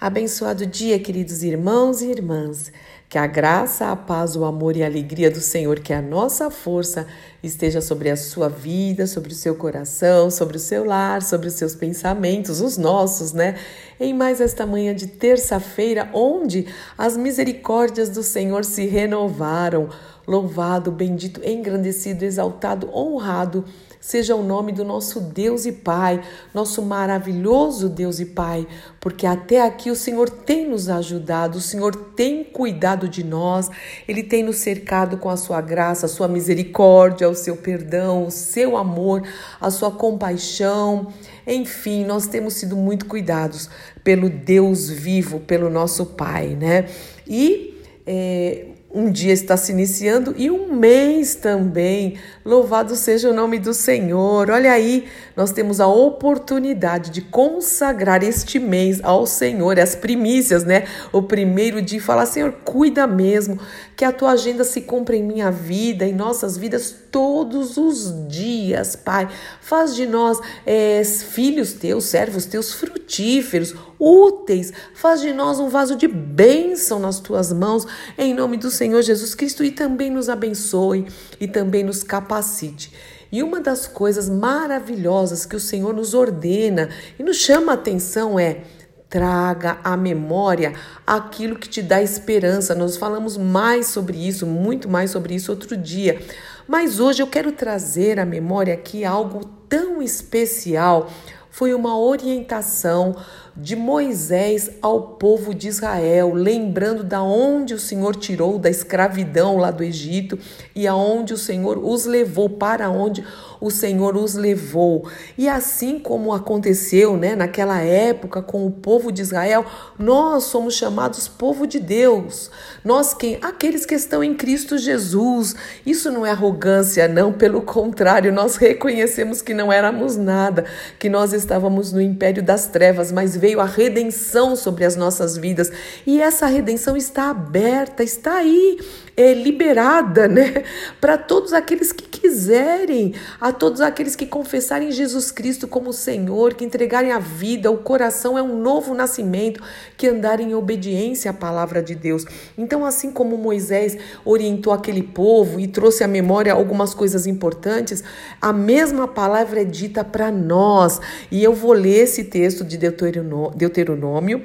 Abençoado 0.00 0.64
dia, 0.64 0.96
queridos 1.00 1.42
irmãos 1.42 2.02
e 2.02 2.08
irmãs. 2.08 2.70
Que 3.08 3.18
a 3.18 3.26
graça, 3.26 3.90
a 3.90 3.96
paz, 3.96 4.36
o 4.36 4.44
amor 4.44 4.76
e 4.76 4.82
a 4.84 4.86
alegria 4.86 5.28
do 5.28 5.40
Senhor, 5.40 5.80
que 5.80 5.92
é 5.92 5.96
a 5.96 6.02
nossa 6.02 6.52
força, 6.52 7.04
esteja 7.42 7.80
sobre 7.80 8.08
a 8.08 8.16
sua 8.16 8.48
vida, 8.48 9.08
sobre 9.08 9.32
o 9.32 9.34
seu 9.34 9.56
coração, 9.56 10.30
sobre 10.30 10.56
o 10.56 10.60
seu 10.60 10.84
lar, 10.84 11.20
sobre 11.20 11.48
os 11.48 11.54
seus 11.54 11.74
pensamentos, 11.74 12.60
os 12.60 12.76
nossos, 12.76 13.32
né? 13.32 13.56
Em 13.98 14.14
mais 14.14 14.40
esta 14.40 14.64
manhã 14.64 14.94
de 14.94 15.08
terça-feira, 15.08 16.08
onde 16.14 16.68
as 16.96 17.16
misericórdias 17.16 18.08
do 18.08 18.22
Senhor 18.22 18.64
se 18.64 18.86
renovaram. 18.86 19.88
Louvado, 20.24 20.92
bendito, 20.92 21.40
engrandecido, 21.44 22.24
exaltado, 22.24 22.88
honrado 22.94 23.64
seja 24.08 24.34
o 24.34 24.42
nome 24.42 24.72
do 24.72 24.86
nosso 24.86 25.20
Deus 25.20 25.66
e 25.66 25.72
Pai, 25.72 26.22
nosso 26.54 26.80
maravilhoso 26.80 27.90
Deus 27.90 28.18
e 28.18 28.24
Pai, 28.24 28.66
porque 28.98 29.26
até 29.26 29.60
aqui 29.60 29.90
o 29.90 29.94
Senhor 29.94 30.30
tem 30.30 30.66
nos 30.66 30.88
ajudado, 30.88 31.58
o 31.58 31.60
Senhor 31.60 31.94
tem 31.94 32.42
cuidado 32.42 33.06
de 33.06 33.22
nós, 33.22 33.68
Ele 34.08 34.22
tem 34.22 34.42
nos 34.42 34.56
cercado 34.56 35.18
com 35.18 35.28
a 35.28 35.36
sua 35.36 35.60
graça, 35.60 36.06
a 36.06 36.08
sua 36.08 36.26
misericórdia, 36.26 37.28
o 37.28 37.34
seu 37.34 37.54
perdão, 37.58 38.24
o 38.24 38.30
seu 38.30 38.78
amor, 38.78 39.22
a 39.60 39.70
sua 39.70 39.90
compaixão. 39.90 41.08
Enfim, 41.46 42.06
nós 42.06 42.26
temos 42.26 42.54
sido 42.54 42.76
muito 42.76 43.04
cuidados 43.04 43.68
pelo 44.02 44.30
Deus 44.30 44.88
vivo, 44.88 45.38
pelo 45.40 45.68
nosso 45.68 46.06
Pai, 46.06 46.56
né? 46.58 46.86
E 47.26 47.78
é, 48.06 48.68
um 48.90 49.10
dia 49.10 49.34
está 49.34 49.54
se 49.54 49.70
iniciando 49.70 50.34
e 50.36 50.50
um 50.50 50.74
mês 50.74 51.34
também. 51.34 52.16
Louvado 52.42 52.96
seja 52.96 53.28
o 53.28 53.34
nome 53.34 53.58
do 53.58 53.74
Senhor. 53.74 54.50
Olha 54.50 54.72
aí, 54.72 55.06
nós 55.36 55.52
temos 55.52 55.78
a 55.78 55.86
oportunidade 55.86 57.10
de 57.10 57.20
consagrar 57.20 58.22
este 58.22 58.58
mês 58.58 59.00
ao 59.02 59.26
Senhor, 59.26 59.78
as 59.78 59.94
primícias, 59.94 60.64
né? 60.64 60.84
O 61.12 61.20
primeiro 61.20 61.82
dia, 61.82 62.00
falar: 62.00 62.24
Senhor, 62.24 62.50
cuida 62.64 63.06
mesmo, 63.06 63.58
que 63.94 64.06
a 64.06 64.12
tua 64.12 64.30
agenda 64.32 64.64
se 64.64 64.80
cumpra 64.80 65.14
em 65.14 65.22
minha 65.22 65.50
vida, 65.50 66.06
em 66.06 66.14
nossas 66.14 66.56
vidas, 66.56 66.94
todos 67.10 67.76
os 67.76 68.26
dias, 68.26 68.96
Pai. 68.96 69.28
Faz 69.60 69.94
de 69.94 70.06
nós 70.06 70.40
é, 70.64 71.02
filhos 71.04 71.74
teus, 71.74 72.04
servos 72.04 72.46
teus, 72.46 72.72
frutíferos, 72.72 73.74
úteis. 73.98 74.72
Faz 74.94 75.20
de 75.20 75.32
nós 75.32 75.58
um 75.58 75.68
vaso 75.68 75.96
de 75.96 76.06
bênção 76.06 76.98
nas 76.98 77.20
tuas 77.20 77.52
mãos, 77.52 77.86
em 78.16 78.34
nome 78.34 78.56
do 78.56 78.70
Senhor 78.70 79.02
Jesus 79.02 79.34
Cristo, 79.34 79.64
e 79.64 79.70
também 79.70 80.10
nos 80.10 80.28
abençoe 80.28 81.06
e 81.40 81.46
também 81.46 81.82
nos 81.82 82.02
capacite. 82.02 82.92
E 83.30 83.42
uma 83.42 83.60
das 83.60 83.86
coisas 83.86 84.28
maravilhosas 84.28 85.44
que 85.44 85.56
o 85.56 85.60
Senhor 85.60 85.92
nos 85.92 86.14
ordena 86.14 86.88
e 87.18 87.22
nos 87.22 87.36
chama 87.36 87.72
a 87.72 87.74
atenção 87.74 88.38
é 88.38 88.62
traga 89.08 89.78
à 89.82 89.96
memória 89.96 90.74
aquilo 91.06 91.56
que 91.56 91.68
te 91.68 91.82
dá 91.82 92.02
esperança. 92.02 92.74
Nós 92.74 92.96
falamos 92.96 93.36
mais 93.36 93.86
sobre 93.86 94.16
isso, 94.16 94.46
muito 94.46 94.88
mais 94.88 95.10
sobre 95.10 95.34
isso 95.34 95.50
outro 95.50 95.76
dia. 95.76 96.20
Mas 96.66 97.00
hoje 97.00 97.22
eu 97.22 97.26
quero 97.26 97.52
trazer 97.52 98.20
à 98.20 98.26
memória 98.26 98.74
aqui 98.74 99.04
algo 99.04 99.44
tão 99.68 100.02
especial. 100.02 101.10
Foi 101.50 101.72
uma 101.72 101.98
orientação 101.98 103.16
de 103.58 103.74
Moisés 103.74 104.70
ao 104.80 105.02
povo 105.02 105.52
de 105.52 105.66
Israel, 105.66 106.32
lembrando 106.32 107.02
da 107.02 107.20
onde 107.20 107.74
o 107.74 107.78
Senhor 107.78 108.14
tirou 108.14 108.56
da 108.56 108.70
escravidão 108.70 109.56
lá 109.56 109.72
do 109.72 109.82
Egito 109.82 110.38
e 110.76 110.86
aonde 110.86 111.34
o 111.34 111.36
Senhor 111.36 111.76
os 111.76 112.04
levou, 112.04 112.48
para 112.48 112.88
onde 112.88 113.24
o 113.60 113.68
Senhor 113.68 114.16
os 114.16 114.34
levou. 114.34 115.08
E 115.36 115.48
assim 115.48 115.98
como 115.98 116.32
aconteceu, 116.32 117.16
né, 117.16 117.34
naquela 117.34 117.80
época 117.80 118.40
com 118.40 118.64
o 118.64 118.70
povo 118.70 119.10
de 119.10 119.22
Israel, 119.22 119.66
nós 119.98 120.44
somos 120.44 120.74
chamados 120.74 121.26
povo 121.26 121.66
de 121.66 121.80
Deus. 121.80 122.52
Nós 122.84 123.12
quem? 123.12 123.38
Aqueles 123.42 123.84
que 123.84 123.94
estão 123.96 124.22
em 124.22 124.34
Cristo 124.34 124.78
Jesus. 124.78 125.56
Isso 125.84 126.12
não 126.12 126.24
é 126.24 126.30
arrogância, 126.30 127.08
não, 127.08 127.32
pelo 127.32 127.62
contrário, 127.62 128.32
nós 128.32 128.54
reconhecemos 128.56 129.42
que 129.42 129.52
não 129.52 129.72
éramos 129.72 130.16
nada, 130.16 130.64
que 130.96 131.08
nós 131.08 131.32
estávamos 131.32 131.92
no 131.92 132.00
império 132.00 132.42
das 132.42 132.68
trevas, 132.68 133.10
mas 133.10 133.36
veio 133.36 133.47
veio 133.48 133.60
a 133.60 133.64
redenção 133.64 134.54
sobre 134.54 134.84
as 134.84 134.94
nossas 134.94 135.38
vidas 135.38 135.72
e 136.06 136.20
essa 136.20 136.44
redenção 136.44 136.98
está 136.98 137.30
aberta, 137.30 138.02
está 138.02 138.36
aí, 138.36 138.78
é 139.16 139.32
liberada, 139.32 140.28
né? 140.28 140.64
Para 141.00 141.16
todos 141.16 141.54
aqueles 141.54 141.90
que 141.90 142.06
quiserem, 142.06 143.14
a 143.40 143.50
todos 143.50 143.80
aqueles 143.80 144.14
que 144.14 144.26
confessarem 144.26 144.92
Jesus 144.92 145.30
Cristo 145.30 145.66
como 145.66 145.94
Senhor, 145.94 146.52
que 146.52 146.64
entregarem 146.64 147.10
a 147.10 147.18
vida, 147.18 147.70
o 147.70 147.78
coração 147.78 148.36
é 148.36 148.42
um 148.42 148.60
novo 148.60 148.94
nascimento, 148.94 149.62
que 149.96 150.06
andarem 150.06 150.50
em 150.50 150.54
obediência 150.54 151.30
à 151.30 151.34
palavra 151.34 151.82
de 151.82 151.94
Deus. 151.94 152.26
Então, 152.56 152.84
assim 152.84 153.10
como 153.10 153.38
Moisés 153.38 153.96
orientou 154.26 154.74
aquele 154.74 155.02
povo 155.02 155.58
e 155.58 155.66
trouxe 155.66 156.04
à 156.04 156.08
memória 156.08 156.52
algumas 156.52 156.92
coisas 156.92 157.26
importantes, 157.26 158.04
a 158.42 158.52
mesma 158.52 159.08
palavra 159.08 159.62
é 159.62 159.64
dita 159.64 160.04
para 160.04 160.30
nós. 160.30 161.00
E 161.30 161.42
eu 161.42 161.54
vou 161.54 161.72
ler 161.72 162.04
esse 162.04 162.24
texto 162.24 162.62
de 162.62 162.76
Deuteronômio 162.76 163.37
Deuteronômio, 163.54 164.42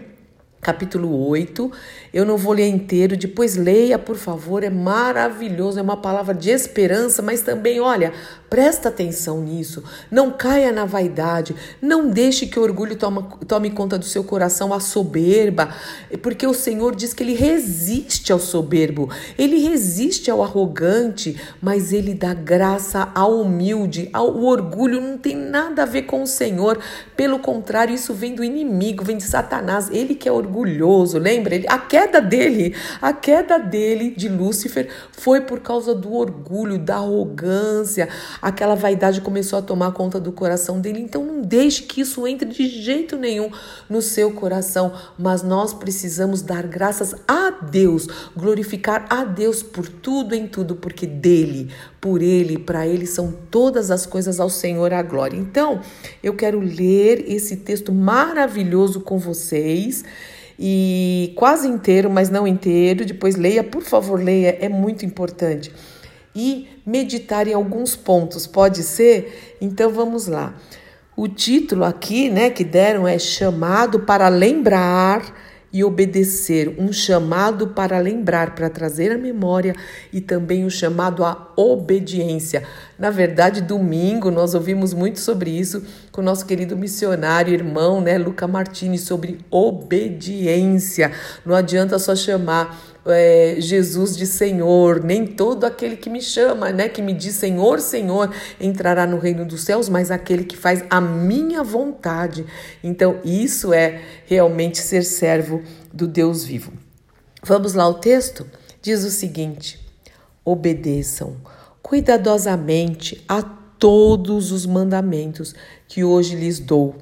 capítulo 0.63 1.27
8. 1.27 1.71
Eu 2.13 2.25
não 2.25 2.37
vou 2.37 2.53
ler 2.53 2.67
inteiro, 2.67 3.17
depois 3.17 3.55
leia, 3.55 3.99
por 3.99 4.15
favor, 4.15 4.63
é 4.63 4.69
maravilhoso, 4.69 5.79
é 5.79 5.81
uma 5.81 5.97
palavra 5.97 6.33
de 6.33 6.49
esperança, 6.49 7.21
mas 7.21 7.41
também, 7.41 7.79
olha, 7.79 8.13
presta 8.53 8.89
atenção 8.89 9.41
nisso, 9.41 9.83
não 10.11 10.29
caia 10.29 10.71
na 10.71 10.85
vaidade, 10.85 11.55
não 11.81 12.07
deixe 12.07 12.45
que 12.45 12.59
o 12.59 12.61
orgulho 12.61 12.95
tome, 12.95 13.25
tome 13.47 13.71
conta 13.71 13.97
do 13.97 14.05
seu 14.05 14.23
coração, 14.23 14.71
a 14.71 14.79
soberba, 14.79 15.73
porque 16.21 16.45
o 16.45 16.53
Senhor 16.53 16.95
diz 16.95 17.15
que 17.15 17.23
ele 17.23 17.33
resiste 17.33 18.31
ao 18.31 18.37
soberbo, 18.37 19.09
ele 19.39 19.57
resiste 19.67 20.29
ao 20.29 20.43
arrogante, 20.43 21.35
mas 21.59 21.91
ele 21.91 22.13
dá 22.13 22.35
graça 22.35 23.09
ao 23.15 23.41
humilde, 23.41 24.07
ao 24.13 24.33
o 24.33 24.45
orgulho 24.45 25.01
não 25.01 25.17
tem 25.17 25.35
nada 25.35 25.81
a 25.81 25.85
ver 25.85 26.03
com 26.03 26.21
o 26.21 26.27
Senhor, 26.27 26.77
pelo 27.17 27.39
contrário, 27.39 27.95
isso 27.95 28.13
vem 28.13 28.35
do 28.35 28.43
inimigo, 28.43 29.03
vem 29.03 29.17
de 29.17 29.23
Satanás, 29.23 29.89
ele 29.91 30.13
que 30.13 30.29
é 30.29 30.31
orgulhoso, 30.31 30.52
lembra? 30.61 31.55
Ele, 31.55 31.65
a 31.67 31.77
queda 31.77 32.21
dele, 32.21 32.75
a 33.01 33.13
queda 33.13 33.57
dele, 33.57 34.11
de 34.11 34.29
Lúcifer, 34.29 34.89
foi 35.11 35.41
por 35.41 35.59
causa 35.59 35.95
do 35.95 36.13
orgulho, 36.13 36.77
da 36.77 36.95
arrogância. 36.95 38.09
Aquela 38.41 38.75
vaidade 38.75 39.21
começou 39.21 39.59
a 39.59 39.61
tomar 39.61 39.91
conta 39.93 40.19
do 40.19 40.31
coração 40.31 40.79
dele. 40.79 40.99
Então 40.99 41.23
não 41.23 41.41
deixe 41.41 41.83
que 41.83 42.01
isso 42.01 42.27
entre 42.27 42.49
de 42.49 42.67
jeito 42.67 43.17
nenhum 43.17 43.49
no 43.89 44.01
seu 44.01 44.31
coração. 44.31 44.93
Mas 45.17 45.43
nós 45.43 45.73
precisamos 45.73 46.41
dar 46.41 46.67
graças 46.67 47.15
a 47.27 47.49
Deus, 47.49 48.07
glorificar 48.35 49.05
a 49.09 49.23
Deus 49.23 49.63
por 49.63 49.87
tudo 49.87 50.35
em 50.35 50.47
tudo, 50.47 50.75
porque 50.75 51.05
dele, 51.05 51.71
por 51.99 52.21
ele, 52.21 52.57
para 52.57 52.85
ele 52.87 53.05
são 53.05 53.33
todas 53.49 53.89
as 53.89 54.05
coisas 54.05 54.39
ao 54.39 54.49
Senhor 54.49 54.93
a 54.93 55.01
glória. 55.01 55.37
Então, 55.37 55.81
eu 56.21 56.35
quero 56.35 56.59
ler 56.59 57.23
esse 57.27 57.57
texto 57.57 57.93
maravilhoso 57.93 59.01
com 59.01 59.17
vocês 59.17 60.03
e 60.57 61.33
quase 61.35 61.67
inteiro, 61.67 62.09
mas 62.09 62.29
não 62.29 62.47
inteiro. 62.47 63.05
Depois 63.05 63.35
leia, 63.35 63.63
por 63.63 63.83
favor, 63.83 64.21
leia, 64.21 64.57
é 64.59 64.69
muito 64.69 65.05
importante. 65.05 65.71
E 66.35 66.67
meditar 66.85 67.47
em 67.47 67.53
alguns 67.53 67.95
pontos, 67.95 68.47
pode 68.47 68.83
ser? 68.83 69.57
Então 69.61 69.89
vamos 69.91 70.27
lá. 70.27 70.55
O 71.15 71.27
título 71.27 71.83
aqui, 71.83 72.29
né, 72.29 72.49
que 72.49 72.63
deram 72.63 73.07
é 73.07 73.19
chamado 73.19 73.99
para 73.99 74.27
lembrar 74.29 75.21
e 75.73 75.83
obedecer, 75.83 76.75
um 76.77 76.93
chamado 76.93 77.69
para 77.69 77.97
lembrar, 77.97 78.53
para 78.53 78.69
trazer 78.69 79.11
a 79.11 79.17
memória 79.17 79.75
e 80.11 80.21
também 80.21 80.63
um 80.63 80.69
chamado 80.69 81.25
à 81.25 81.51
obediência. 81.55 82.63
Na 82.97 83.09
verdade, 83.09 83.61
domingo 83.61 84.29
nós 84.29 84.53
ouvimos 84.53 84.93
muito 84.93 85.19
sobre 85.19 85.49
isso 85.49 85.83
com 86.11 86.21
o 86.21 86.23
nosso 86.23 86.45
querido 86.45 86.77
missionário, 86.77 87.53
irmão, 87.53 87.99
né, 87.99 88.17
Luca 88.17 88.47
Martini, 88.47 88.97
sobre 88.97 89.39
obediência. 89.49 91.11
Não 91.45 91.55
adianta 91.55 91.97
só 91.97 92.15
chamar 92.15 92.79
é, 93.05 93.55
Jesus 93.59 94.15
de 94.15 94.25
Senhor, 94.25 95.03
nem 95.03 95.25
todo 95.25 95.65
aquele 95.65 95.97
que 95.97 96.09
me 96.09 96.21
chama, 96.21 96.71
né, 96.71 96.87
que 96.87 97.01
me 97.01 97.13
diz 97.13 97.35
Senhor, 97.35 97.79
Senhor, 97.79 98.31
entrará 98.61 99.07
no 99.07 99.17
reino 99.17 99.43
dos 99.43 99.63
céus, 99.63 99.89
mas 99.89 100.11
aquele 100.11 100.43
que 100.43 100.55
faz 100.55 100.83
a 100.89 101.01
minha 101.01 101.63
vontade. 101.63 102.45
Então, 102.83 103.19
isso 103.23 103.73
é 103.73 104.01
realmente 104.25 104.77
ser 104.77 105.03
servo 105.03 105.61
do 105.91 106.07
Deus 106.07 106.43
vivo. 106.43 106.71
Vamos 107.43 107.73
lá, 107.73 107.87
o 107.87 107.95
texto 107.95 108.45
diz 108.81 109.03
o 109.03 109.09
seguinte: 109.09 109.79
obedeçam 110.45 111.35
cuidadosamente 111.83 113.23
a 113.27 113.43
todos 113.43 114.51
os 114.51 114.65
mandamentos 114.65 115.53
que 115.87 116.03
hoje 116.03 116.35
lhes 116.35 116.57
dou. 116.57 116.95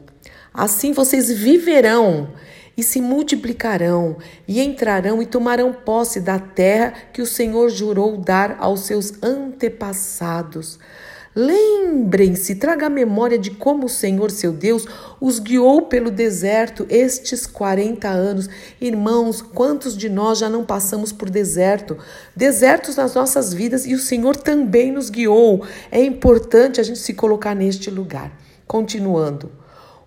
Assim 0.51 0.91
vocês 0.91 1.31
viverão 1.31 2.29
e 2.75 2.83
se 2.83 2.99
multiplicarão, 2.99 4.17
e 4.47 4.59
entrarão 4.59 5.21
e 5.21 5.25
tomarão 5.25 5.71
posse 5.71 6.19
da 6.19 6.39
terra 6.39 6.93
que 7.13 7.21
o 7.21 7.27
Senhor 7.27 7.69
jurou 7.69 8.17
dar 8.17 8.57
aos 8.59 8.81
seus 8.81 9.13
antepassados. 9.21 10.79
Lembrem-se, 11.33 12.55
traga 12.55 12.87
a 12.87 12.89
memória 12.89 13.39
de 13.39 13.51
como 13.51 13.85
o 13.85 13.89
Senhor, 13.89 14.29
seu 14.31 14.51
Deus, 14.51 14.85
os 15.19 15.39
guiou 15.39 15.83
pelo 15.83 16.11
deserto 16.11 16.85
estes 16.89 17.47
40 17.47 18.09
anos. 18.09 18.49
Irmãos, 18.81 19.41
quantos 19.41 19.95
de 19.95 20.09
nós 20.09 20.39
já 20.39 20.49
não 20.49 20.65
passamos 20.65 21.13
por 21.13 21.29
deserto? 21.29 21.97
Desertos 22.35 22.97
nas 22.97 23.15
nossas 23.15 23.53
vidas 23.53 23.85
e 23.85 23.93
o 23.93 23.99
Senhor 23.99 24.35
também 24.35 24.91
nos 24.91 25.09
guiou. 25.09 25.65
É 25.89 26.03
importante 26.03 26.81
a 26.81 26.83
gente 26.83 26.99
se 26.99 27.13
colocar 27.13 27.55
neste 27.55 27.89
lugar. 27.89 28.37
Continuando 28.67 29.60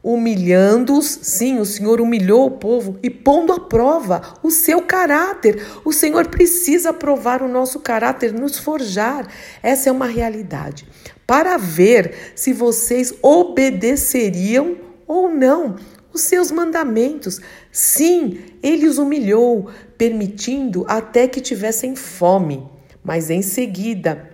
humilhando-os. 0.04 1.18
Sim, 1.22 1.58
o 1.58 1.64
Senhor 1.64 1.98
humilhou 1.98 2.46
o 2.46 2.50
povo 2.50 2.98
e 3.02 3.08
pondo 3.08 3.54
à 3.54 3.58
prova 3.58 4.20
o 4.42 4.50
seu 4.50 4.82
caráter. 4.82 5.66
O 5.82 5.92
Senhor 5.92 6.28
precisa 6.28 6.92
provar 6.92 7.42
o 7.42 7.48
nosso 7.48 7.80
caráter, 7.80 8.30
nos 8.32 8.58
forjar. 8.58 9.26
Essa 9.62 9.88
é 9.88 9.92
uma 9.92 10.06
realidade. 10.06 10.86
Para 11.26 11.56
ver 11.56 12.32
se 12.36 12.52
vocês 12.52 13.14
obedeceriam 13.22 14.76
ou 15.06 15.30
não 15.30 15.76
os 16.12 16.20
seus 16.20 16.50
mandamentos. 16.50 17.40
Sim, 17.72 18.38
ele 18.62 18.86
os 18.86 18.98
humilhou, 18.98 19.70
permitindo 19.96 20.84
até 20.86 21.26
que 21.26 21.40
tivessem 21.40 21.96
fome. 21.96 22.62
Mas 23.02 23.30
em 23.30 23.42
seguida, 23.42 24.30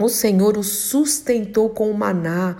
o 0.00 0.08
Senhor 0.08 0.56
os 0.56 0.68
sustentou 0.68 1.70
com 1.70 1.90
o 1.90 1.94
maná 1.94 2.56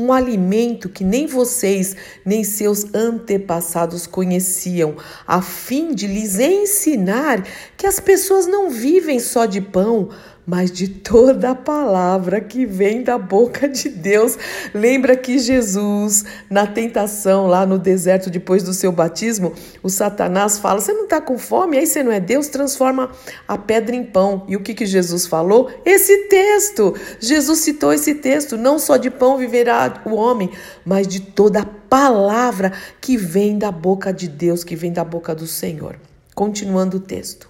um 0.00 0.12
alimento 0.12 0.88
que 0.88 1.04
nem 1.04 1.26
vocês 1.26 1.94
nem 2.24 2.42
seus 2.42 2.94
antepassados 2.94 4.06
conheciam, 4.06 4.96
a 5.26 5.42
fim 5.42 5.94
de 5.94 6.06
lhes 6.06 6.38
ensinar 6.38 7.46
que 7.76 7.86
as 7.86 8.00
pessoas 8.00 8.46
não 8.46 8.70
vivem 8.70 9.20
só 9.20 9.44
de 9.44 9.60
pão, 9.60 10.08
mas 10.46 10.72
de 10.72 10.88
toda 10.88 11.50
a 11.50 11.54
palavra 11.54 12.40
que 12.40 12.66
vem 12.66 13.02
da 13.02 13.18
boca 13.18 13.68
de 13.68 13.88
Deus. 13.88 14.38
Lembra 14.74 15.16
que 15.16 15.38
Jesus, 15.38 16.24
na 16.48 16.66
tentação 16.66 17.46
lá 17.46 17.64
no 17.66 17.78
deserto 17.78 18.30
depois 18.30 18.62
do 18.62 18.72
seu 18.72 18.90
batismo, 18.90 19.52
o 19.82 19.88
Satanás 19.88 20.58
fala: 20.58 20.80
Você 20.80 20.92
não 20.92 21.04
está 21.04 21.20
com 21.20 21.38
fome? 21.38 21.78
Aí 21.78 21.86
você 21.86 22.02
não 22.02 22.12
é 22.12 22.20
Deus? 22.20 22.48
Transforma 22.48 23.10
a 23.46 23.58
pedra 23.58 23.94
em 23.94 24.04
pão. 24.04 24.44
E 24.48 24.56
o 24.56 24.60
que, 24.60 24.74
que 24.74 24.86
Jesus 24.86 25.26
falou? 25.26 25.70
Esse 25.84 26.28
texto. 26.28 26.94
Jesus 27.18 27.60
citou 27.60 27.92
esse 27.92 28.14
texto: 28.14 28.56
Não 28.56 28.78
só 28.78 28.96
de 28.96 29.10
pão 29.10 29.36
viverá 29.36 30.02
o 30.04 30.14
homem, 30.14 30.50
mas 30.84 31.06
de 31.06 31.20
toda 31.20 31.60
a 31.60 31.66
palavra 31.66 32.72
que 33.00 33.16
vem 33.16 33.58
da 33.58 33.72
boca 33.72 34.12
de 34.12 34.28
Deus, 34.28 34.62
que 34.62 34.76
vem 34.76 34.92
da 34.92 35.04
boca 35.04 35.34
do 35.34 35.46
Senhor. 35.46 35.96
Continuando 36.34 36.98
o 36.98 37.00
texto. 37.00 37.49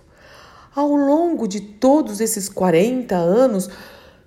Ao 0.80 0.96
longo 0.96 1.46
de 1.46 1.60
todos 1.60 2.22
esses 2.22 2.48
40 2.48 3.14
anos, 3.14 3.68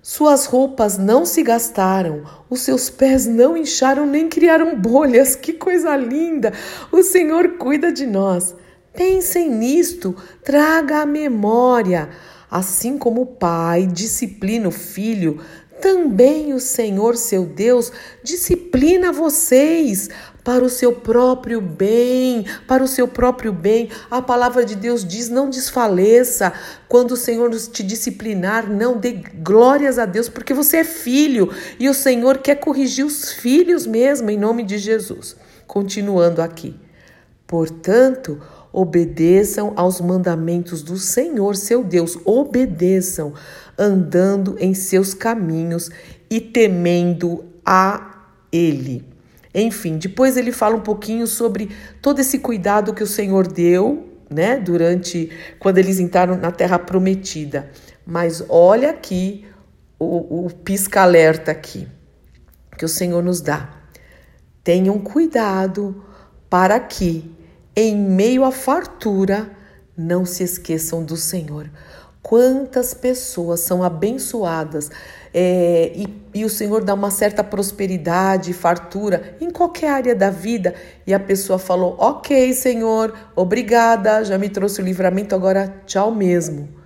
suas 0.00 0.46
roupas 0.46 0.96
não 0.96 1.26
se 1.26 1.42
gastaram, 1.42 2.22
os 2.48 2.60
seus 2.60 2.88
pés 2.88 3.26
não 3.26 3.56
incharam 3.56 4.06
nem 4.06 4.28
criaram 4.28 4.78
bolhas. 4.78 5.34
Que 5.34 5.54
coisa 5.54 5.96
linda! 5.96 6.52
O 6.92 7.02
Senhor 7.02 7.58
cuida 7.58 7.90
de 7.90 8.06
nós. 8.06 8.54
Pensem 8.92 9.50
nisto, 9.50 10.14
traga 10.44 10.98
a 10.98 11.06
memória. 11.06 12.10
Assim 12.48 12.96
como 12.98 13.22
o 13.22 13.26
pai 13.26 13.84
disciplina 13.84 14.68
o 14.68 14.70
filho, 14.70 15.40
também 15.80 16.52
o 16.52 16.60
Senhor, 16.60 17.16
seu 17.16 17.44
Deus, 17.44 17.92
disciplina 18.22 19.12
vocês 19.12 20.08
para 20.44 20.62
o 20.62 20.68
seu 20.68 20.92
próprio 20.92 21.60
bem, 21.60 22.44
para 22.68 22.84
o 22.84 22.88
seu 22.88 23.08
próprio 23.08 23.52
bem. 23.52 23.88
A 24.10 24.20
palavra 24.20 24.64
de 24.64 24.76
Deus 24.76 25.04
diz: 25.04 25.28
não 25.28 25.48
desfaleça 25.48 26.52
quando 26.88 27.12
o 27.12 27.16
Senhor 27.16 27.50
te 27.50 27.82
disciplinar, 27.82 28.70
não 28.70 28.98
dê 28.98 29.22
glórias 29.42 29.98
a 29.98 30.04
Deus, 30.04 30.28
porque 30.28 30.52
você 30.52 30.78
é 30.78 30.84
filho 30.84 31.50
e 31.78 31.88
o 31.88 31.94
Senhor 31.94 32.38
quer 32.38 32.56
corrigir 32.56 33.04
os 33.04 33.32
filhos 33.32 33.86
mesmo, 33.86 34.30
em 34.30 34.38
nome 34.38 34.62
de 34.62 34.78
Jesus. 34.78 35.36
Continuando 35.66 36.42
aqui. 36.42 36.76
Portanto, 37.46 38.40
obedeçam 38.72 39.72
aos 39.76 40.00
mandamentos 40.00 40.82
do 40.82 40.96
Senhor, 40.96 41.54
seu 41.54 41.84
Deus, 41.84 42.18
obedeçam, 42.24 43.32
andando 43.78 44.56
em 44.58 44.74
seus 44.74 45.14
caminhos 45.14 45.90
e 46.30 46.40
temendo 46.40 47.44
a 47.64 48.26
Ele. 48.52 49.04
Enfim, 49.54 49.98
depois 49.98 50.36
ele 50.36 50.50
fala 50.50 50.74
um 50.74 50.80
pouquinho 50.80 51.26
sobre 51.26 51.70
todo 52.02 52.18
esse 52.18 52.40
cuidado 52.40 52.92
que 52.92 53.02
o 53.02 53.06
Senhor 53.06 53.46
deu, 53.46 54.08
né, 54.28 54.58
durante 54.58 55.30
quando 55.60 55.78
eles 55.78 56.00
entraram 56.00 56.36
na 56.36 56.50
terra 56.50 56.78
prometida. 56.78 57.70
Mas 58.04 58.44
olha 58.48 58.90
aqui 58.90 59.46
o, 59.98 60.46
o 60.46 60.50
pisca-alerta 60.50 61.52
aqui 61.52 61.86
que 62.76 62.84
o 62.84 62.88
Senhor 62.88 63.22
nos 63.22 63.40
dá. 63.40 63.70
Tenham 64.62 64.98
cuidado 64.98 66.04
para 66.50 66.80
que, 66.80 67.30
em 67.76 67.96
meio 67.96 68.44
à 68.44 68.50
fartura, 68.50 69.50
não 69.96 70.24
se 70.24 70.42
esqueçam 70.42 71.04
do 71.04 71.16
Senhor. 71.16 71.70
Quantas 72.24 72.94
pessoas 72.94 73.60
são 73.60 73.82
abençoadas 73.82 74.90
é, 75.34 75.92
e, 75.94 76.08
e 76.32 76.42
o 76.42 76.48
Senhor 76.48 76.82
dá 76.82 76.94
uma 76.94 77.10
certa 77.10 77.44
prosperidade, 77.44 78.54
fartura 78.54 79.36
em 79.42 79.50
qualquer 79.50 79.90
área 79.90 80.14
da 80.14 80.30
vida, 80.30 80.74
e 81.06 81.12
a 81.12 81.20
pessoa 81.20 81.58
falou: 81.58 81.96
Ok, 81.98 82.54
Senhor, 82.54 83.12
obrigada, 83.36 84.24
já 84.24 84.38
me 84.38 84.48
trouxe 84.48 84.80
o 84.80 84.84
livramento, 84.84 85.34
agora 85.34 85.82
tchau 85.84 86.10
mesmo 86.10 86.83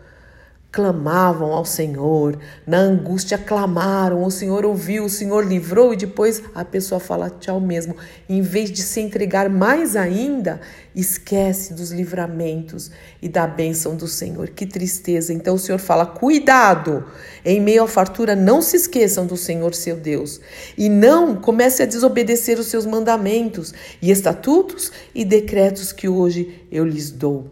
clamavam 0.79 1.53
ao 1.53 1.65
Senhor, 1.65 2.39
na 2.65 2.79
angústia 2.79 3.37
clamaram, 3.37 4.23
o 4.23 4.31
Senhor 4.31 4.65
ouviu, 4.65 5.07
o 5.07 5.11
Senhor 5.11 5.45
livrou 5.45 5.93
e 5.93 5.97
depois 5.97 6.41
a 6.55 6.65
pessoa 6.65 7.01
fala 7.01 7.29
tchau 7.29 7.59
mesmo. 7.59 7.97
Em 8.29 8.41
vez 8.43 8.71
de 8.71 8.81
se 8.81 9.01
entregar 9.01 9.51
mais 9.51 9.97
ainda, 9.97 10.61
esquece 10.95 11.75
dos 11.75 11.91
livramentos 11.91 12.93
e 13.21 13.29
da 13.29 13.45
bênção 13.45 13.97
do 13.97 14.07
Senhor. 14.07 14.51
Que 14.51 14.65
tristeza. 14.65 15.33
Então 15.33 15.57
o 15.57 15.59
Senhor 15.59 15.79
fala: 15.79 16.07
cuidado, 16.07 17.05
em 17.45 17.61
meio 17.61 17.83
à 17.83 17.89
fartura, 17.89 18.37
não 18.37 18.63
se 18.63 18.77
esqueçam 18.77 19.27
do 19.27 19.37
Senhor 19.37 19.75
seu 19.75 19.97
Deus 19.97 20.41
e 20.77 20.89
não 20.89 21.35
comece 21.35 21.83
a 21.83 21.87
desobedecer 21.87 22.57
os 22.57 22.69
seus 22.69 22.87
mandamentos 22.87 23.75
e 24.01 24.13
estatutos 24.13 24.93
e 25.13 25.25
decretos 25.25 25.93
que 25.93 26.09
hoje 26.09 26.65
eu 26.71 26.85
lhes 26.85 27.11
dou. 27.11 27.51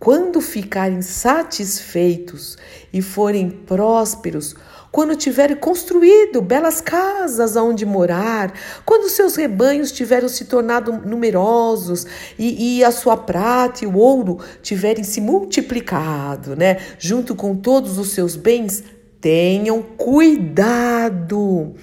Quando 0.00 0.40
ficarem 0.40 1.02
satisfeitos 1.02 2.56
e 2.90 3.02
forem 3.02 3.50
prósperos, 3.50 4.56
quando 4.90 5.14
tiverem 5.14 5.54
construído 5.54 6.40
belas 6.40 6.80
casas 6.80 7.54
aonde 7.54 7.84
morar, 7.84 8.50
quando 8.86 9.10
seus 9.10 9.36
rebanhos 9.36 9.92
tiverem 9.92 10.30
se 10.30 10.46
tornado 10.46 10.90
numerosos 10.90 12.06
e, 12.38 12.78
e, 12.78 12.84
a 12.84 12.90
sua 12.90 13.14
prata 13.14 13.84
e 13.84 13.86
o 13.86 13.98
ouro 13.98 14.38
tiverem 14.62 15.04
se 15.04 15.20
multiplicado, 15.20 16.56
né, 16.56 16.78
junto 16.98 17.36
com 17.36 17.54
todos 17.54 17.98
os 17.98 18.08
seus 18.12 18.36
bens, 18.36 18.82
tenham 19.20 19.82
cuidado 19.82 21.74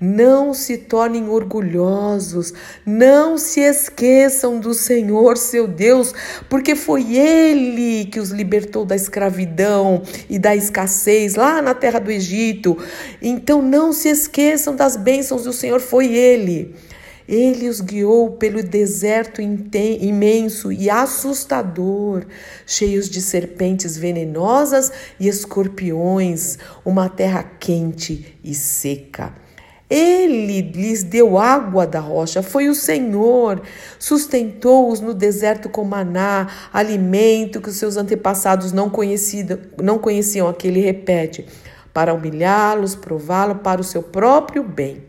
não 0.00 0.54
se 0.54 0.78
tornem 0.78 1.28
orgulhosos, 1.28 2.54
não 2.86 3.36
se 3.36 3.60
esqueçam 3.60 4.58
do 4.58 4.72
Senhor 4.72 5.36
seu 5.36 5.68
Deus, 5.68 6.14
porque 6.48 6.74
foi 6.74 7.16
Ele 7.16 8.06
que 8.06 8.18
os 8.18 8.30
libertou 8.30 8.86
da 8.86 8.96
escravidão 8.96 10.02
e 10.28 10.38
da 10.38 10.56
escassez 10.56 11.34
lá 11.34 11.60
na 11.60 11.74
terra 11.74 11.98
do 11.98 12.10
Egito. 12.10 12.78
Então 13.20 13.60
não 13.60 13.92
se 13.92 14.08
esqueçam 14.08 14.74
das 14.74 14.96
bênçãos 14.96 15.44
do 15.44 15.52
Senhor, 15.52 15.80
foi 15.80 16.06
Ele. 16.06 16.74
Ele 17.28 17.68
os 17.68 17.80
guiou 17.80 18.32
pelo 18.32 18.60
deserto 18.60 19.40
imenso 19.40 20.72
e 20.72 20.90
assustador, 20.90 22.26
cheios 22.66 23.08
de 23.08 23.20
serpentes 23.20 23.96
venenosas 23.96 24.90
e 25.20 25.28
escorpiões, 25.28 26.58
uma 26.84 27.08
terra 27.08 27.44
quente 27.44 28.36
e 28.42 28.52
seca. 28.52 29.32
Ele 29.90 30.62
lhes 30.62 31.02
deu 31.02 31.36
água 31.36 31.84
da 31.84 31.98
rocha, 31.98 32.44
foi 32.44 32.68
o 32.68 32.74
Senhor. 32.76 33.60
Sustentou-os 33.98 35.00
no 35.00 35.12
deserto 35.12 35.68
com 35.68 35.82
maná, 35.82 36.46
alimento 36.72 37.60
que 37.60 37.70
os 37.70 37.76
seus 37.76 37.96
antepassados 37.96 38.70
não 38.70 38.88
não 39.82 39.98
conheciam. 39.98 40.46
Aqui 40.46 40.68
ele 40.68 40.80
repete, 40.80 41.44
para 41.92 42.14
humilhá-los, 42.14 42.94
prová-lo 42.94 43.56
para 43.56 43.80
o 43.80 43.84
seu 43.84 44.00
próprio 44.00 44.62
bem. 44.62 45.02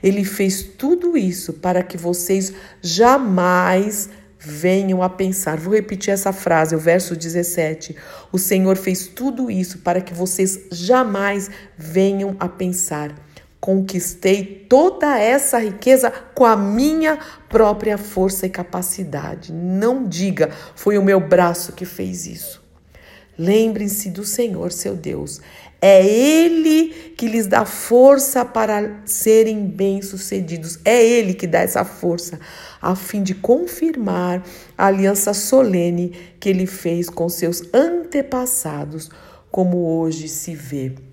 Ele 0.00 0.24
fez 0.24 0.62
tudo 0.62 1.16
isso 1.16 1.54
para 1.54 1.82
que 1.82 1.96
vocês 1.96 2.52
jamais 2.80 4.08
venham 4.38 5.02
a 5.02 5.08
pensar. 5.08 5.58
Vou 5.58 5.74
repetir 5.74 6.14
essa 6.14 6.32
frase, 6.32 6.76
o 6.76 6.78
verso 6.78 7.16
17. 7.16 7.96
O 8.30 8.38
Senhor 8.38 8.76
fez 8.76 9.08
tudo 9.08 9.50
isso 9.50 9.78
para 9.78 10.00
que 10.00 10.14
vocês 10.14 10.60
jamais 10.70 11.50
venham 11.76 12.36
a 12.38 12.48
pensar 12.48 13.12
Conquistei 13.60 14.64
toda 14.68 15.18
essa 15.18 15.58
riqueza 15.58 16.10
com 16.34 16.46
a 16.46 16.56
minha 16.56 17.18
própria 17.48 17.98
força 17.98 18.46
e 18.46 18.50
capacidade. 18.50 19.52
Não 19.52 20.08
diga, 20.08 20.50
foi 20.74 20.96
o 20.96 21.02
meu 21.02 21.20
braço 21.20 21.72
que 21.72 21.84
fez 21.84 22.26
isso. 22.26 22.60
Lembrem-se 23.38 24.10
do 24.10 24.24
Senhor, 24.24 24.72
seu 24.72 24.94
Deus. 24.94 25.40
É 25.80 26.04
Ele 26.06 27.14
que 27.16 27.26
lhes 27.26 27.46
dá 27.46 27.64
força 27.64 28.44
para 28.44 29.00
serem 29.06 29.66
bem-sucedidos. 29.66 30.78
É 30.84 31.02
Ele 31.02 31.32
que 31.32 31.46
dá 31.46 31.60
essa 31.60 31.84
força, 31.84 32.38
a 32.80 32.94
fim 32.94 33.22
de 33.22 33.34
confirmar 33.34 34.42
a 34.76 34.86
aliança 34.86 35.32
solene 35.32 36.34
que 36.38 36.48
Ele 36.48 36.66
fez 36.66 37.08
com 37.08 37.28
seus 37.28 37.62
antepassados, 37.72 39.10
como 39.50 39.86
hoje 39.86 40.28
se 40.28 40.54
vê. 40.54 41.09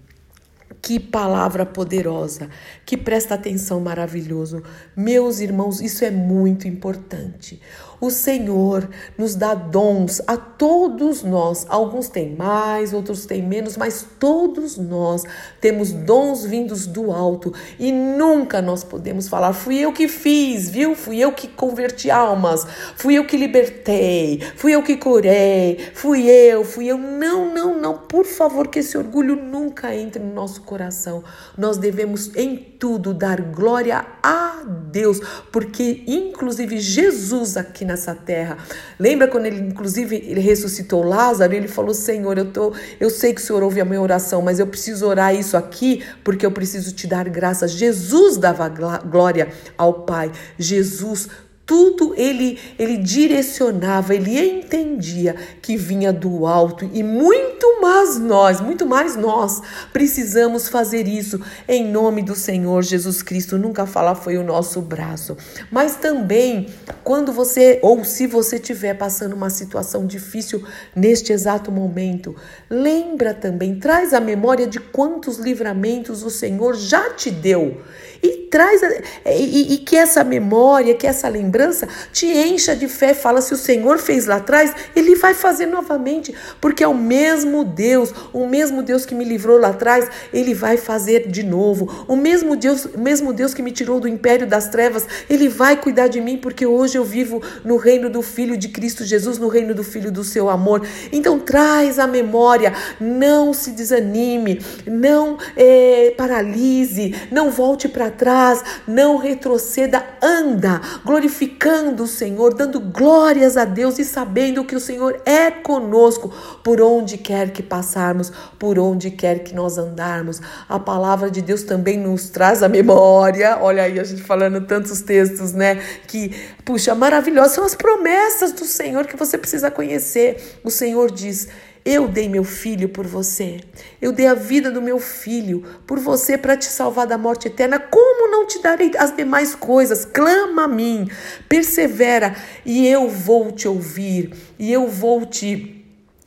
Que 0.82 1.00
palavra 1.00 1.66
poderosa, 1.66 2.50
que 2.86 2.96
presta 2.96 3.36
atenção 3.36 3.80
maravilhoso. 3.80 4.64
Meus 4.96 5.40
irmãos, 5.40 5.82
isso 5.82 6.06
é 6.06 6.12
muito 6.12 6.68
importante. 6.68 7.60
O 8.00 8.12
Senhor 8.12 8.88
nos 9.18 9.34
dá 9.34 9.56
dons 9.56 10.22
a 10.28 10.38
todos 10.38 11.24
nós. 11.24 11.66
Alguns 11.68 12.10
têm 12.10 12.36
mais, 12.36 12.94
outros 12.94 13.26
têm 13.26 13.42
menos, 13.42 13.76
mas 13.76 14.06
todos 14.20 14.78
nós 14.78 15.24
temos 15.60 15.92
dons 15.92 16.46
vindos 16.46 16.86
do 16.86 17.12
alto 17.12 17.52
e 17.80 17.92
nunca 17.92 18.62
nós 18.62 18.84
podemos 18.84 19.28
falar: 19.28 19.54
fui 19.54 19.80
eu 19.80 19.92
que 19.92 20.08
fiz, 20.08 20.70
viu? 20.70 20.94
Fui 20.94 21.18
eu 21.18 21.32
que 21.32 21.48
converti 21.48 22.12
almas, 22.12 22.68
fui 22.96 23.16
eu 23.16 23.26
que 23.26 23.36
libertei, 23.36 24.42
fui 24.56 24.74
eu 24.74 24.84
que 24.84 24.96
curei, 24.96 25.80
fui 25.96 26.30
eu, 26.30 26.64
fui 26.64 26.86
eu. 26.88 27.00
Não, 27.00 27.52
não, 27.52 27.82
não. 27.82 27.98
Favor, 28.28 28.68
que 28.68 28.80
esse 28.80 28.98
orgulho 28.98 29.36
nunca 29.36 29.96
entre 29.96 30.22
no 30.22 30.34
nosso 30.34 30.62
coração. 30.62 31.24
Nós 31.58 31.78
devemos 31.78 32.36
em 32.36 32.56
tudo 32.56 33.14
dar 33.14 33.42
glória 33.42 34.06
a 34.22 34.64
Deus, 34.92 35.20
porque 35.52 36.04
inclusive 36.08 36.80
Jesus 36.80 37.58
aqui 37.58 37.86
nessa 37.86 38.14
terra. 38.14 38.58
Lembra 39.00 39.28
quando 39.28 39.46
ele, 39.46 39.60
inclusive, 39.60 40.16
ele 40.16 40.42
ressuscitou 40.42 41.04
Lázaro? 41.04 41.54
Ele 41.54 41.68
falou: 41.68 41.94
Senhor, 41.94 42.38
eu, 42.38 42.52
tô, 42.52 42.74
eu 43.00 43.10
sei 43.10 43.34
que 43.34 43.42
o 43.42 43.44
Senhor 43.44 43.64
ouve 43.64 43.82
a 43.82 43.86
minha 43.86 44.02
oração, 44.02 44.42
mas 44.42 44.60
eu 44.60 44.68
preciso 44.68 45.08
orar 45.08 45.34
isso 45.34 45.58
aqui 45.58 46.04
porque 46.24 46.46
eu 46.46 46.52
preciso 46.52 46.94
te 46.94 47.08
dar 47.08 47.28
graças. 47.30 47.72
Jesus 47.72 48.38
dava 48.38 48.68
glória 48.70 49.50
ao 49.78 50.06
Pai. 50.06 50.32
Jesus 50.58 51.30
tudo 51.68 52.16
ele 52.16 52.58
ele 52.80 52.98
direcionava, 52.98 54.16
ele 54.16 54.40
entendia 54.40 55.36
que 55.62 55.76
vinha 55.76 56.14
do 56.14 56.48
alto. 56.48 56.90
E 56.94 57.04
muito 57.04 57.82
mais 57.82 58.18
nós, 58.18 58.62
muito 58.62 58.86
mais 58.86 59.18
nós 59.18 59.62
precisamos 59.92 60.70
fazer 60.70 61.08
isso 61.08 61.40
em 61.68 61.86
nome 61.86 62.24
do 62.24 62.34
Senhor 62.34 62.82
Jesus 62.82 63.22
Cristo. 63.22 63.58
Nunca 63.58 63.86
falar 63.86 64.16
foi 64.16 64.38
o 64.38 64.44
nosso 64.44 64.82
braço, 64.82 65.36
mas 65.70 65.98
também 65.98 66.68
quando 67.04 67.34
você 67.34 67.80
ou 67.84 68.06
se 68.06 68.26
você 68.26 68.56
estiver 68.56 68.94
passando 68.94 69.34
uma 69.34 69.50
situação 69.50 70.08
difícil 70.08 70.64
neste 70.96 71.34
exato 71.34 71.70
momento, 71.70 72.34
lembra 72.70 73.34
também, 73.34 73.76
traz 73.76 74.14
a 74.14 74.22
memória 74.22 74.66
de 74.66 74.80
quantos 74.80 75.38
livramentos 75.38 76.24
o 76.24 76.30
Senhor 76.30 76.76
já 76.76 77.10
te 77.10 77.30
deu 77.30 77.82
e 78.22 78.48
traz 78.50 78.82
e, 79.26 79.74
e, 79.74 79.78
que 79.78 79.96
essa 79.96 80.24
memória, 80.24 80.96
que 80.96 81.06
essa 81.06 81.28
lembrança 81.28 81.88
te 82.12 82.26
encha 82.26 82.76
de 82.76 82.88
fé. 82.88 83.14
Fala 83.14 83.42
se 83.42 83.54
o 83.54 83.58
Senhor 83.58 83.98
fez 83.98 84.26
lá 84.26 84.38
atrás, 84.38 84.74
Ele 84.96 85.16
vai 85.16 85.34
fazer 85.34 85.66
novamente, 85.66 86.34
porque 86.60 86.84
é 86.84 86.88
o 86.88 86.96
mesmo 86.96 87.64
Deus, 87.64 88.14
o 88.34 88.48
mesmo 88.48 88.82
Deus 88.82 89.06
que 89.06 89.16
me 89.16 89.24
livrou 89.24 89.60
lá 89.60 89.70
atrás, 89.70 90.10
Ele 90.34 90.54
vai 90.54 90.78
fazer 90.78 91.28
de 91.28 91.44
novo. 91.44 92.06
O 92.08 92.16
mesmo 92.16 92.56
Deus, 92.56 92.86
o 92.86 93.00
mesmo 93.00 93.34
Deus 93.34 93.54
que 93.54 93.62
me 93.62 93.72
tirou 93.72 94.00
do 94.00 94.08
império 94.08 94.48
das 94.48 94.68
trevas, 94.70 95.06
Ele 95.30 95.50
vai 95.50 95.78
cuidar 95.78 96.08
de 96.08 96.22
mim, 96.22 96.38
porque 96.38 96.66
hoje 96.66 96.98
eu 96.98 97.04
vivo 97.04 97.42
no 97.64 97.78
reino 97.78 98.10
do 98.10 98.22
Filho 98.22 98.58
de 98.58 98.70
Cristo 98.70 99.04
Jesus, 99.04 99.38
no 99.38 99.48
reino 99.48 99.74
do 99.74 99.84
Filho 99.84 100.12
do 100.12 100.24
Seu 100.24 100.50
amor. 100.50 100.86
Então 101.12 101.40
traz 101.40 102.00
a 102.00 102.08
memória, 102.08 102.74
não 103.00 103.54
se 103.54 103.72
desanime, 103.72 104.62
não 104.86 105.38
é, 105.56 106.14
paralise, 106.18 107.16
não 107.32 107.50
volte 107.50 107.88
para 107.88 108.07
trás, 108.12 108.64
não 108.88 109.18
retroceda, 109.18 110.04
anda, 110.22 110.82
glorificando 111.06 112.04
o 112.04 112.08
Senhor, 112.08 112.54
dando 112.54 112.80
glórias 112.80 113.58
a 113.58 113.66
Deus 113.66 114.00
e 114.00 114.06
sabendo 114.06 114.66
que 114.66 114.76
o 114.76 114.80
Senhor 114.80 115.22
é 115.26 115.52
conosco 115.52 116.34
por 116.64 116.82
onde 116.82 117.18
quer 117.18 117.52
que 117.52 117.64
passarmos, 117.64 118.32
por 118.58 118.80
onde 118.80 119.12
quer 119.12 119.40
que 119.40 119.54
nós 119.54 119.78
andarmos. 119.78 120.42
A 120.68 120.80
palavra 120.80 121.30
de 121.30 121.42
Deus 121.42 121.64
também 121.64 121.98
nos 121.98 122.30
traz 122.30 122.64
a 122.64 122.70
memória. 122.70 123.58
Olha 123.62 123.84
aí 123.84 124.00
a 124.00 124.04
gente 124.04 124.24
falando 124.24 124.66
tantos 124.66 125.02
textos, 125.02 125.54
né? 125.54 125.82
Que, 126.08 126.36
puxa, 126.64 126.94
maravilhosos 126.96 127.54
são 127.54 127.66
as 127.66 127.76
promessas 127.76 128.52
do 128.52 128.66
Senhor 128.66 129.06
que 129.06 129.18
você 129.18 129.38
precisa 129.38 129.72
conhecer. 129.72 130.60
O 130.64 130.70
Senhor 130.70 131.12
diz: 131.12 131.48
eu 131.86 132.08
dei 132.08 132.28
meu 132.28 132.44
filho 132.44 132.90
por 132.90 133.08
você. 133.08 133.62
Eu 134.02 134.12
dei 134.12 134.28
a 134.28 134.34
vida 134.34 134.72
do 134.72 134.82
meu 134.82 135.00
filho 135.00 135.64
por 135.86 136.00
você 136.00 136.38
para 136.38 136.58
te 136.58 136.66
salvar 136.66 137.08
da 137.08 137.18
morte 137.18 137.48
eterna. 137.48 137.80
Como 137.80 138.32
não 138.32 138.46
te 138.46 138.62
darei 138.62 138.92
as 138.98 139.16
demais 139.16 139.56
coisas? 139.56 140.06
Clama 140.06 140.64
a 140.64 140.68
mim, 140.68 141.10
persevera 141.48 142.36
e 142.66 142.88
eu 142.88 143.10
vou 143.10 143.52
te 143.52 143.68
ouvir 143.68 144.34
e 144.60 144.72
eu 144.72 144.88
vou 144.88 145.26
te 145.26 145.78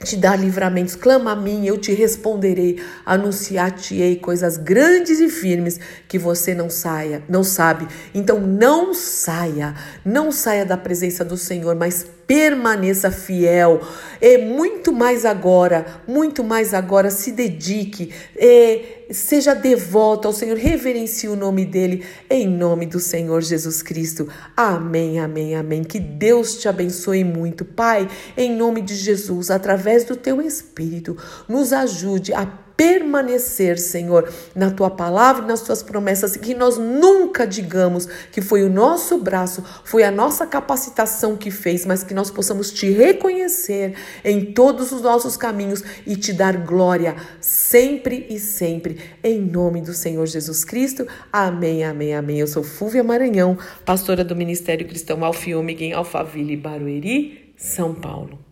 te 0.03 0.17
dar 0.17 0.37
livramentos, 0.37 0.95
clama 0.95 1.33
a 1.33 1.37
mim, 1.37 1.67
eu 1.67 1.77
te 1.77 1.93
responderei, 1.93 2.83
anunciar-te-ei 3.05 4.17
coisas 4.17 4.57
grandes 4.57 5.21
e 5.21 5.29
firmes 5.29 5.79
que 6.09 6.19
você 6.19 6.55
não 6.55 6.71
saia, 6.71 7.23
não 7.29 7.45
sabe. 7.45 7.87
Então 8.15 8.41
não 8.41 8.95
saia, 8.95 9.75
não 10.05 10.33
saia 10.33 10.65
da 10.65 10.77
presença 10.77 11.25
do 11.25 11.37
Senhor, 11.37 11.77
mas 11.77 12.07
permaneça 12.31 13.11
fiel. 13.11 13.81
É 14.21 14.39
muito 14.39 14.93
mais 14.93 15.25
agora, 15.25 16.01
muito 16.07 16.45
mais 16.45 16.73
agora, 16.73 17.11
se 17.11 17.33
dedique, 17.33 18.15
é, 18.37 19.07
seja 19.11 19.53
devoto 19.53 20.29
ao 20.29 20.33
Senhor, 20.33 20.57
reverencie 20.57 21.29
o 21.29 21.35
nome 21.35 21.65
dele, 21.65 22.05
em 22.31 22.47
nome 22.47 22.87
do 22.87 23.01
Senhor 23.01 23.43
Jesus 23.43 23.83
Cristo. 23.83 24.29
Amém, 24.57 25.19
amém, 25.19 25.57
amém. 25.57 25.83
Que 25.83 25.99
Deus 25.99 26.61
te 26.61 26.69
abençoe 26.69 27.25
muito, 27.25 27.65
Pai, 27.65 28.09
em 28.37 28.55
nome 28.55 28.81
de 28.81 28.95
Jesus, 28.95 29.51
através 29.51 30.05
do 30.05 30.15
teu 30.15 30.41
Espírito, 30.41 31.17
nos 31.49 31.73
ajude 31.73 32.33
a 32.33 32.47
permanecer, 32.81 33.79
Senhor, 33.79 34.33
na 34.55 34.71
tua 34.71 34.89
palavra 34.89 35.45
e 35.45 35.47
nas 35.47 35.61
tuas 35.61 35.83
promessas, 35.83 36.35
que 36.35 36.55
nós 36.55 36.79
nunca 36.79 37.47
digamos 37.47 38.09
que 38.33 38.41
foi 38.41 38.63
o 38.63 38.71
nosso 38.71 39.19
braço, 39.19 39.63
foi 39.85 40.03
a 40.03 40.11
nossa 40.11 40.47
capacitação 40.47 41.37
que 41.37 41.51
fez, 41.51 41.85
mas 41.85 42.03
que 42.03 42.15
nós 42.15 42.31
possamos 42.31 42.73
te 42.73 42.91
reconhecer 42.91 43.97
em 44.25 44.55
todos 44.55 44.93
os 44.93 45.03
nossos 45.03 45.37
caminhos 45.37 45.85
e 46.07 46.17
te 46.17 46.33
dar 46.33 46.57
glória 46.57 47.17
sempre 47.39 48.27
e 48.31 48.39
sempre, 48.39 48.97
em 49.23 49.39
nome 49.39 49.83
do 49.83 49.93
Senhor 49.93 50.25
Jesus 50.25 50.65
Cristo. 50.65 51.07
Amém, 51.31 51.85
amém, 51.85 52.15
amém. 52.15 52.41
Eu 52.41 52.47
sou 52.47 52.63
Fúvia 52.63 53.05
Maranhão, 53.05 53.59
pastora 53.85 54.25
do 54.25 54.35
Ministério 54.35 54.89
Cristão 54.89 55.23
Alfiômega 55.23 55.85
em 55.85 55.93
Alphaville, 55.93 56.57
Barueri, 56.57 57.53
São 57.59 57.95
Paulo. 57.95 58.50